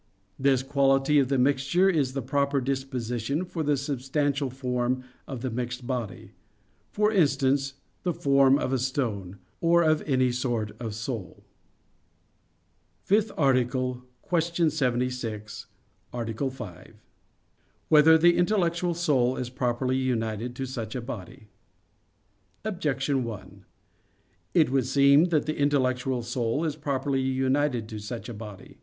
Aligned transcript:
This 0.39 0.63
quality 0.63 1.19
of 1.19 1.27
the 1.27 1.37
mixture 1.37 1.87
is 1.87 2.13
the 2.13 2.23
proper 2.23 2.59
disposition 2.59 3.45
for 3.45 3.61
the 3.61 3.77
substantial 3.77 4.49
form 4.49 5.03
of 5.27 5.41
the 5.41 5.51
mixed 5.51 5.85
body; 5.85 6.31
for 6.91 7.11
instance, 7.11 7.75
the 8.01 8.11
form 8.11 8.57
of 8.57 8.73
a 8.73 8.79
stone, 8.79 9.37
or 9.59 9.83
of 9.83 10.01
any 10.07 10.31
sort 10.31 10.71
of 10.79 10.95
soul._______________________ 10.95 11.43
FIFTH 13.05 13.31
ARTICLE 13.37 14.01
[I, 14.31 14.39
Q. 14.41 14.69
76, 14.71 15.67
Art. 16.11 16.35
5] 16.51 16.95
Whether 17.87 18.17
the 18.17 18.35
Intellectual 18.37 18.95
Soul 18.95 19.37
Is 19.37 19.51
Properly 19.51 19.97
United 19.97 20.55
to 20.55 20.65
Such 20.65 20.95
a 20.95 21.01
Body? 21.01 21.49
Objection 22.65 23.23
1: 23.23 23.65
It 24.55 24.71
would 24.71 24.87
seem 24.87 25.25
that 25.25 25.45
the 25.45 25.59
intellectual 25.59 26.23
soul 26.23 26.65
is 26.65 26.73
improperly 26.73 27.21
united 27.21 27.87
to 27.89 27.99
such 27.99 28.27
a 28.27 28.33
body. 28.33 28.79